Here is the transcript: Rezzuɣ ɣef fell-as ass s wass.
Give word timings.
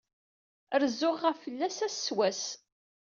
Rezzuɣ 0.81 1.15
ɣef 1.23 1.37
fell-as 1.43 1.77
ass 1.87 1.95
s 2.05 2.07
wass. 2.15 2.43